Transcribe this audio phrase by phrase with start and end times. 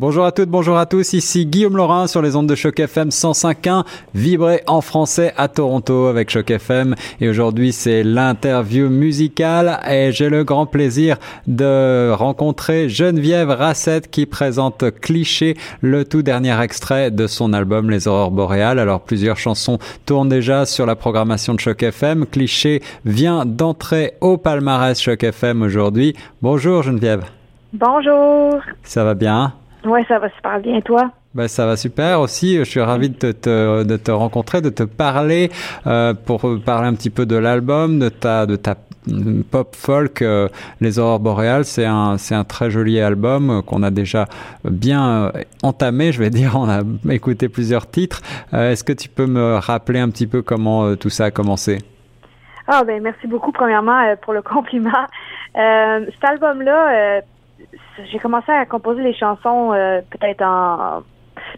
[0.00, 3.08] Bonjour à toutes, bonjour à tous, ici Guillaume Laurin sur les ondes de Choc FM
[3.08, 6.94] 105.1, vibré en français à Toronto avec Choc FM.
[7.20, 11.16] Et aujourd'hui c'est l'interview musicale et j'ai le grand plaisir
[11.48, 18.06] de rencontrer Geneviève Rassette qui présente Cliché, le tout dernier extrait de son album Les
[18.06, 18.78] Aurores Boréales.
[18.78, 22.24] Alors plusieurs chansons tournent déjà sur la programmation de Choc FM.
[22.26, 26.14] Cliché vient d'entrer au palmarès Choc FM aujourd'hui.
[26.40, 27.24] Bonjour Geneviève.
[27.72, 28.60] Bonjour.
[28.84, 29.54] Ça va bien?
[29.84, 30.80] Oui, ça va super bien.
[30.80, 31.10] toi?
[31.34, 32.56] Ben, ça va super aussi.
[32.56, 35.50] Je suis ravi de te, de te rencontrer, de te parler
[35.86, 38.74] euh, pour parler un petit peu de l'album, de ta, de ta
[39.50, 40.48] pop folk euh,
[40.80, 41.64] Les Aurores Boréales.
[41.64, 44.26] C'est un, c'est un très joli album qu'on a déjà
[44.64, 45.30] bien
[45.62, 46.56] entamé, je vais dire.
[46.58, 46.80] On a
[47.12, 48.22] écouté plusieurs titres.
[48.54, 51.78] Euh, est-ce que tu peux me rappeler un petit peu comment tout ça a commencé?
[52.66, 55.06] Ah ben merci beaucoup premièrement pour le compliment.
[55.54, 57.22] cet album-là
[58.10, 61.02] j'ai commencé à composer les chansons euh, peut-être en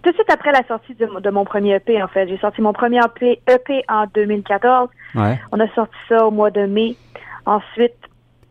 [0.03, 2.29] tout de suite après la sortie de, mon premier EP en fait.
[2.29, 4.89] J'ai sorti mon premier EP, EP en 2014.
[5.15, 5.39] Ouais.
[5.53, 6.97] On a sorti ça au mois de mai.
[7.47, 7.97] Ensuite,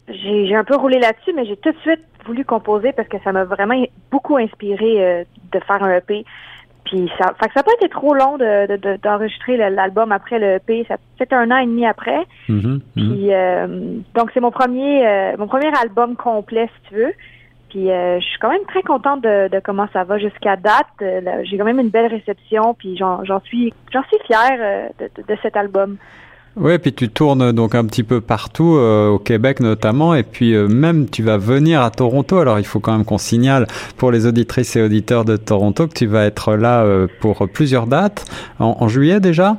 [0.07, 3.31] j'ai un peu roulé là-dessus, mais j'ai tout de suite voulu composer parce que ça
[3.31, 3.81] m'a vraiment
[4.11, 6.25] beaucoup inspiré euh, de faire un EP.
[6.85, 10.55] Puis ça, fait que ça n'a pas été trop long d'enregistrer de, l'album après le
[10.55, 10.85] EP.
[10.87, 12.25] Ça fait un an et demi après.
[12.49, 12.79] Mm-hmm.
[12.95, 13.67] Puis euh,
[14.15, 17.13] donc c'est mon premier mon premier album complet si tu veux.
[17.69, 20.87] Puis euh, je suis quand même très contente de, comment ça va jusqu'à date.
[21.01, 25.37] Euh, j'ai quand même une belle réception, puis j'en suis j'en suis fière euh, de,
[25.41, 25.97] cet album.
[26.55, 31.07] Oui, puis tu tournes donc un petit peu partout, au Québec notamment, et puis même
[31.07, 32.39] tu vas venir à Toronto.
[32.39, 35.93] Alors il faut quand même qu'on signale pour les auditrices et auditeurs de Toronto que
[35.93, 38.25] tu vas être là pour plusieurs dates.
[38.57, 39.57] En, juillet déjà?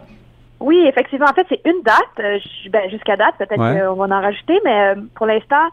[0.58, 1.26] Oui, effectivement.
[1.30, 5.26] En fait, c'est une date, ben, jusqu'à date, peut-être qu'on va en rajouter, mais pour
[5.26, 5.64] l'instant,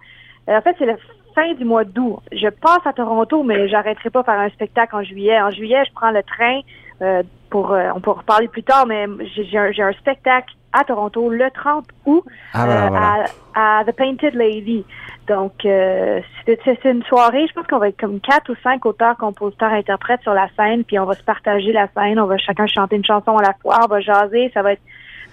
[0.48, 0.96] en fait, c'est le
[1.38, 2.20] fin du mois d'août.
[2.32, 5.40] Je passe à Toronto, mais j'arrêterai pas faire un spectacle en juillet.
[5.40, 6.62] En juillet, je prends le train
[7.04, 7.22] euh,
[7.52, 11.86] pour, euh, on pourra reparler plus tard, mais j'ai un, spectacle à Toronto le 30
[12.08, 14.84] août ah, euh, À, The Painted Lady.
[15.28, 19.74] Donc, c'est une soirée, je pense qu'on va être comme quatre ou cinq auteurs, compositeurs,
[19.74, 22.96] interprètes sur la scène, puis on va se partager la scène, on va chacun chanter
[22.96, 24.82] une chanson à la fois, on va jaser, ça va être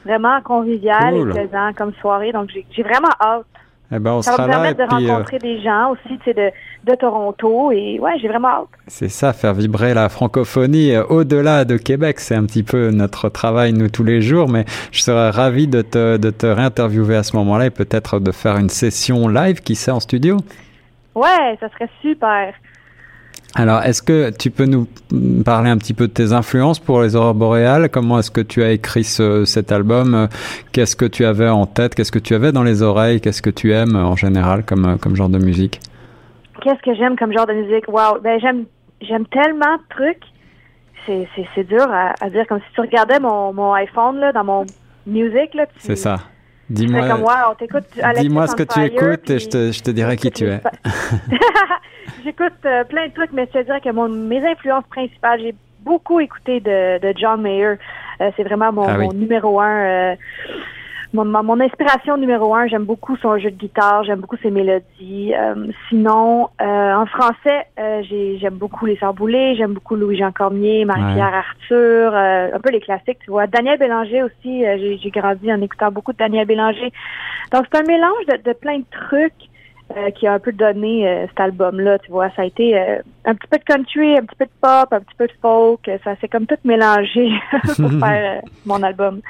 [0.05, 2.33] vraiment convivial et plaisant comme soirée.
[2.33, 3.47] Donc, j'ai vraiment hâte.
[3.95, 6.51] Eh ben, on ça sera va me permettre de euh, rencontrer des gens aussi de,
[6.85, 8.69] de Toronto et ouais, j'ai vraiment hâte.
[8.89, 12.19] C'est ça, faire vibrer la francophonie euh, au-delà de Québec.
[12.19, 15.83] C'est un petit peu notre travail, nous, tous les jours, mais je serais ravi de
[15.83, 19.77] te, de te réinterviewer à ce moment-là et peut-être de faire une session live, qui
[19.77, 20.39] sait, en studio.
[21.15, 22.55] Ouais, ça serait super.
[23.57, 24.89] Alors, est-ce que tu peux nous
[25.45, 27.89] parler un petit peu de tes influences pour les aurores boréales?
[27.89, 30.29] Comment est-ce que tu as écrit cet album?
[30.73, 31.95] Qu'est-ce que tu avais en tête?
[31.95, 33.21] Qu'est-ce que tu avais dans les oreilles?
[33.21, 35.81] Qu'est-ce que tu aimes en général comme, comme genre de musique?
[36.63, 37.87] Qu'est-ce que j'aime comme genre de musique?
[37.87, 38.65] Wow, ben j'aime
[39.01, 40.25] j'aime tellement de trucs.
[41.07, 42.47] C'est, c'est, dur à, dire.
[42.49, 44.65] Comme si tu regardais mon, mon iPhone là, dans mon
[45.07, 45.67] music là.
[45.79, 46.19] C'est ça.
[46.71, 47.03] Dis-moi,
[48.19, 50.61] dis-moi ce que tu écoutes et je te, je te dirai qui tu es.
[52.25, 55.55] J'écoute euh, plein de trucs, mais je te dirais que mon, mes influences principales, j'ai
[55.81, 57.75] beaucoup écouté de, de John Mayer.
[58.21, 60.13] Euh, c'est vraiment mon, ah numéro un.
[60.13, 60.17] Euh,
[61.15, 65.33] mon, mon, inspiration numéro un, j'aime beaucoup son jeu de guitare, j'aime beaucoup ses mélodies.
[65.89, 69.15] sinon, en français, j'aime beaucoup les Sœurs
[69.57, 73.47] j'aime beaucoup Louis-Jean Cormier, Marie-Pierre Arthur, un peu les classiques, tu vois.
[73.47, 74.65] Daniel Bélanger aussi,
[75.03, 76.93] j'ai grandi en écoutant beaucoup de Daniel Bélanger.
[77.53, 79.49] Donc, c'est un mélange de, de plein de trucs.
[79.95, 82.31] Euh, qui a un peu donné euh, cet album-là, tu vois.
[82.31, 85.01] Ça a été euh, un petit peu de country, un petit peu de pop, un
[85.01, 85.91] petit peu de folk.
[86.03, 87.31] Ça s'est comme tout mélangé
[87.77, 89.21] pour faire mon album.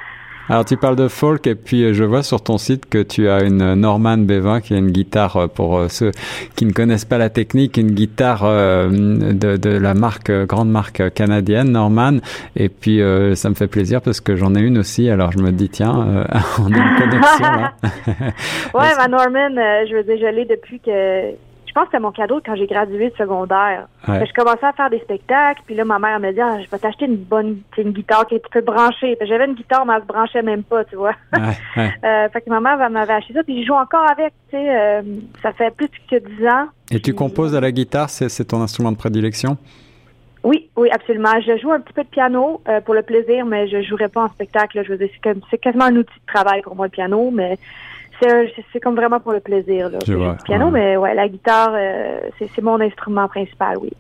[0.51, 3.31] Alors tu parles de folk et puis euh, je vois sur ton site que tu
[3.31, 6.11] as une Norman B20 qui est une guitare euh, pour euh, ceux
[6.55, 11.71] qui ne connaissent pas la technique, une guitare de, de la marque grande marque canadienne
[11.71, 12.19] Norman
[12.57, 13.01] et puis
[13.35, 15.93] ça me fait plaisir parce que j'en ai une aussi alors je me dis tiens
[16.59, 17.75] on a une connexion là.
[18.75, 19.55] ouais ma Norman
[19.89, 21.33] je veux dire je l'ai depuis que
[21.75, 23.89] pense que c'était mon cadeau quand j'ai gradué de secondaire.
[24.07, 26.79] Je commençais à faire des spectacles, puis là, ma mère me dit ah, je vais
[26.79, 29.19] t'acheter une bonne une guitare qui tu peux brancher.
[29.23, 31.15] J'avais une guitare, mais elle se branchait même pas, tu vois.
[31.37, 34.77] euh, fait que ma mère m'avait acheté ça, puis je joue encore avec, tu sais.
[34.77, 35.03] Euh,
[35.43, 36.69] ça fait plus que dix ans.
[36.91, 39.59] Et tu composes à la guitare, c'est ton instrument de prédilection?
[40.45, 41.41] Oui, oui, absolument.
[41.41, 44.25] Je joue un petit peu de piano euh, pour le plaisir, mais je jouerai pas
[44.25, 44.83] en spectacle.
[44.85, 45.09] Je veux dire,
[45.51, 47.59] c'est quasiment un outil de travail pour moi, le piano, mais
[48.21, 49.91] c'est comme vraiment pour le plaisir.
[49.91, 49.99] Là.
[50.07, 53.91] le piano, mais ouais, la guitare, euh, c'est mon instrument principal, oui.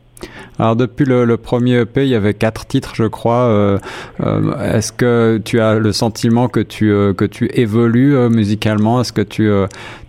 [0.58, 3.42] Alors depuis le, premier EP, il y avait quatre titres, je crois.
[3.48, 3.78] Euh,
[4.20, 9.00] euh, est-ce que tu as le sentiment que tu que tu évolues musicalement?
[9.00, 9.50] Est-ce que tu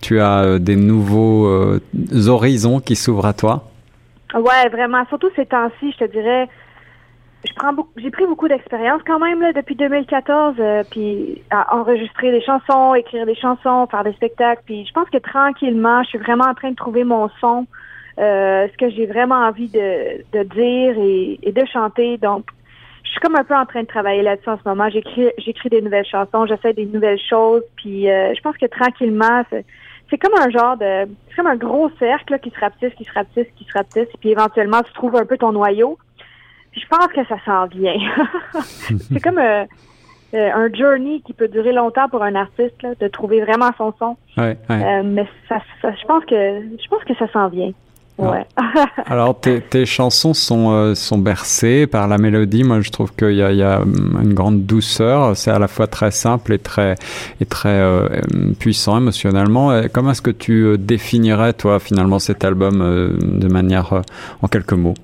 [0.00, 1.78] tu as des nouveaux
[2.28, 3.64] horizons qui s'ouvrent à toi?
[4.34, 5.04] Ouais, vraiment.
[5.08, 6.48] Surtout ces temps-ci, je te dirais,
[7.46, 12.30] je prends j'ai pris beaucoup d'expérience quand même là, depuis 2014, euh, puis à enregistrer
[12.32, 14.62] des chansons, écrire des chansons, faire des spectacles.
[14.66, 17.66] Puis je pense que tranquillement, je suis vraiment en train de trouver mon son,
[18.18, 22.18] euh, ce que j'ai vraiment envie de, de dire et, et, de chanter.
[22.18, 22.46] Donc,
[23.04, 24.88] je suis comme un peu en train de travailler là-dessus en ce moment.
[24.90, 27.62] J'écris, j'écris des nouvelles chansons, j'essaie des nouvelles choses.
[27.76, 31.90] Puis euh, je pense que tranquillement, c'est comme un genre de c'est comme un gros
[31.98, 35.26] cercle qui se rapetisse, qui se rapetisse, qui se rapetisse, puis éventuellement tu trouves un
[35.26, 35.98] peu ton noyau.
[36.76, 37.98] Je pense que ça s'en vient.
[38.62, 39.64] c'est comme euh,
[40.34, 43.92] euh, un journey qui peut durer longtemps pour un artiste là, de trouver vraiment son
[43.98, 44.16] son.
[44.36, 44.84] Ouais, ouais.
[44.84, 47.72] Euh, mais ça, ça, je pense que je pense que ça s'en vient.
[48.18, 48.46] Ouais.
[49.06, 52.64] Alors, tes, tes, chansons sont, euh, sont bercées par la mélodie.
[52.64, 53.80] Moi, je trouve qu'il y, y, a
[54.22, 55.36] une grande douceur.
[55.36, 56.94] C'est à la fois très simple et très,
[57.40, 58.08] et très euh,
[58.58, 59.82] puissant émotionnellement.
[59.92, 64.02] Comment est-ce que tu définirais, toi, finalement, cet album euh, de manière,
[64.40, 64.94] en quelques mots?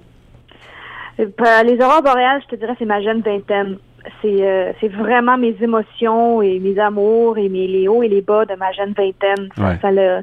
[1.19, 3.79] Les aurores boréales, je te dirais, c'est ma jeune vingtaine.
[4.21, 8.45] C'est c'est vraiment mes émotions et mes amours et mes les hauts et les bas
[8.45, 9.49] de ma jeune vingtaine.
[9.57, 9.79] Ça, ouais.
[9.81, 10.23] ça le,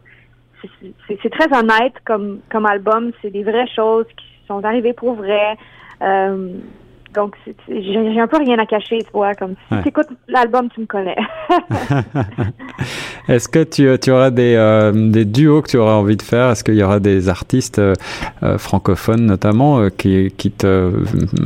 [1.07, 3.11] c'est très honnête comme, comme album.
[3.21, 5.57] C'est des vraies choses qui sont arrivées pour vrai.
[6.01, 6.53] Euh,
[7.13, 7.35] donc,
[7.67, 9.33] j'ai un peu rien à cacher, tu vois.
[9.33, 9.81] Comme si ouais.
[9.81, 11.17] tu écoutes l'album, tu me connais.
[13.29, 16.49] Est-ce que tu, tu auras des, euh, des duos que tu auras envie de faire?
[16.49, 17.93] Est-ce qu'il y aura des artistes euh,
[18.57, 20.91] francophones, notamment, euh, qui, qui te,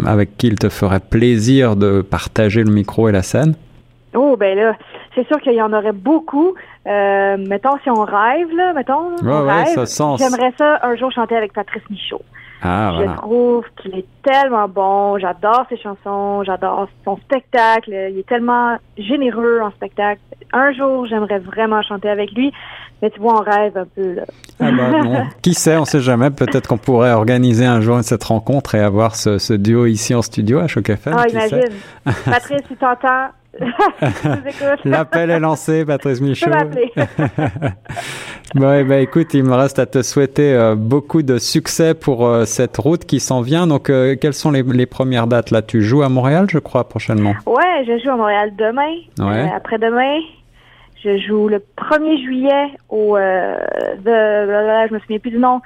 [0.06, 3.56] avec qui il te ferait plaisir de partager le micro et la scène?
[4.15, 4.77] Oh, ben là,
[5.13, 6.53] c'est sûr qu'il y en aurait beaucoup.
[6.88, 9.85] Euh, mettons, si on rêve, là, mettons, ouais, ouais, rêve,
[10.19, 12.21] j'aimerais ça un jour chanter avec Patrice Michaud.
[12.63, 13.18] Ah, je voilà.
[13.18, 19.60] trouve qu'il est tellement bon, j'adore ses chansons, j'adore son spectacle, il est tellement généreux
[19.62, 20.21] en spectacle.
[20.54, 22.54] Un jour, j'aimerais vraiment chanter avec lui,
[23.01, 24.13] mais tu vois, on rêve un peu.
[24.13, 24.24] Là.
[24.62, 25.24] Ah bah, bon.
[25.42, 29.16] Qui sait, on sait jamais, peut-être qu'on pourrait organiser un jour cette rencontre et avoir
[29.16, 31.16] ce, ce duo ici en studio à Choc FM.
[31.18, 31.63] Ah, imagine.
[32.25, 33.27] Patrice, si t'entends,
[34.86, 36.50] L'appel est lancé, Patrice Michaud.
[38.56, 42.25] bon, eh ben, écoute, il me reste à te souhaiter euh, beaucoup de succès pour
[42.25, 43.68] euh, cette route qui s'en vient.
[43.68, 45.62] Donc, euh, quelles sont les, les, premières dates là?
[45.62, 47.34] Tu joues à Montréal, je crois, prochainement.
[47.45, 48.94] Ouais, je joue à Montréal demain.
[49.19, 49.51] Ouais.
[49.54, 50.19] après-demain.
[51.04, 55.60] Je joue le 1er juillet au de, je me souviens plus du nom.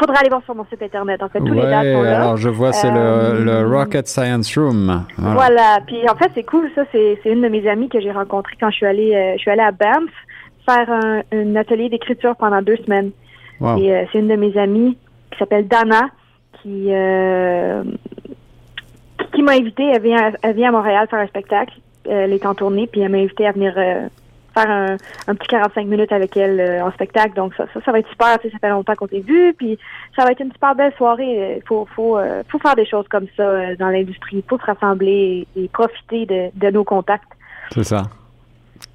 [0.00, 1.22] Faudra aller voir sur mon site internet.
[1.22, 2.16] En fait, tous ouais, les dates sont là.
[2.16, 5.04] Alors je vois, c'est le, le, Rocket Science Room.
[5.16, 5.34] Voilà.
[5.34, 5.78] voilà.
[5.86, 6.68] Puis en fait, c'est cool.
[6.74, 9.50] Ça, c'est une de mes amies que j'ai rencontrée quand je suis allée, je suis
[9.52, 10.10] allée à Banff
[10.66, 13.10] faire un, un atelier d'écriture pendant deux semaines.
[13.60, 13.78] Wow.
[13.78, 14.96] Et euh, c'est une de mes amies
[15.30, 16.08] qui s'appelle Dana
[16.60, 17.82] qui euh,
[19.32, 19.84] qui m'a invité.
[19.84, 21.74] Elle vient, elle vient à Montréal faire un spectacle.
[22.08, 24.08] Elle est en tournée, puis elle m'a invité à venir euh,
[24.54, 24.96] faire un,
[25.28, 27.34] un, petit 45 minutes avec elle en spectacle.
[27.34, 28.38] Donc ça, ça, ça va être super.
[28.40, 29.78] Tu sais, ça fait longtemps qu'on s'est vu, puis
[30.16, 31.58] ça va être une super belle soirée.
[31.58, 32.18] Il faut, faut,
[32.48, 34.38] faut faire des choses comme ça dans l'industrie.
[34.38, 37.30] Il faut se rassembler et, et profiter de, de, nos contacts.
[37.70, 38.02] C'est ça.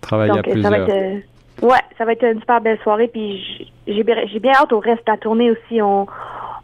[0.01, 0.71] Travailler Donc, à plusieurs.
[0.73, 1.23] Ça va être,
[1.61, 3.07] ouais, ça va être une super belle soirée.
[3.07, 5.81] Puis j'ai bien hâte au reste de la tournée aussi.
[5.81, 6.07] On,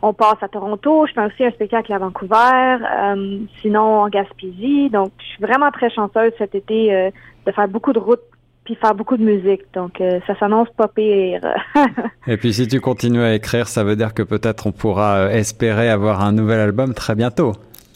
[0.04, 1.08] on passe à Toronto.
[1.08, 2.78] Je fais aussi un spectacle à Vancouver.
[2.84, 4.90] Euh, sinon, en Gaspésie.
[4.90, 7.10] Donc, je suis vraiment très chanceuse cet été euh,
[7.48, 8.22] de faire beaucoup de routes
[8.66, 9.62] puis faire beaucoup de musique.
[9.74, 11.42] Donc, euh, ça s'annonce pas pire.
[12.28, 15.90] Et puis, si tu continues à écrire, ça veut dire que peut-être on pourra espérer
[15.90, 17.54] avoir un nouvel album très bientôt.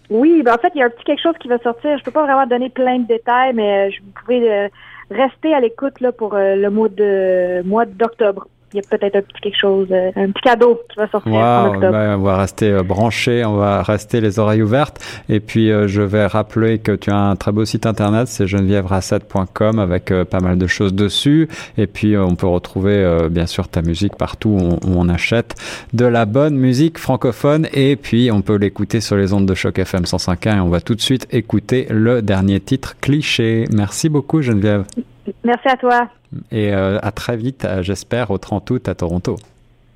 [0.09, 1.97] Oui, ben en fait, il y a un petit quelque chose qui va sortir.
[1.97, 4.69] Je peux pas vraiment donner plein de détails, mais je vous pouvez
[5.09, 9.21] rester à l'écoute là pour le mois de mois d'octobre il y a peut-être un
[9.21, 11.91] petit quelque chose, un petit cadeau qui va sortir wow, en octobre.
[11.91, 15.01] Ben, on va rester euh, branché, on va rester les oreilles ouvertes.
[15.29, 18.45] Et puis, euh, je vais rappeler que tu as un très beau site internet, c'est
[18.45, 21.47] genevièverasset.com avec euh, pas mal de choses dessus.
[21.77, 25.55] Et puis, on peut retrouver, bien sûr, ta musique partout où on, où on, achète
[25.93, 27.67] de la bonne musique francophone.
[27.73, 30.81] Et puis, on peut l'écouter sur les ondes de choc FM 105.1 et on va
[30.81, 33.65] tout de suite écouter le dernier titre, Cliché.
[33.71, 34.83] Merci beaucoup, Geneviève.
[35.43, 36.09] Merci à toi.
[36.51, 39.37] Et euh, à très vite, j'espère, au 30 août à Toronto.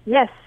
[0.08, 0.30] Yes.